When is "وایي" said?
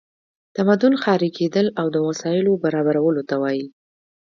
3.41-3.65